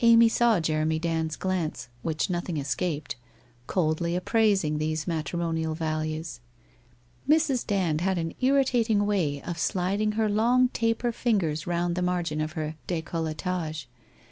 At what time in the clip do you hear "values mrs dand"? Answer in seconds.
5.76-8.00